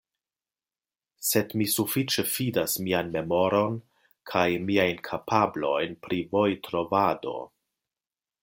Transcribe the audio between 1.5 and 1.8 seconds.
mi